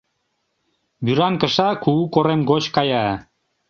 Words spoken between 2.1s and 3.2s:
корем гоч кая.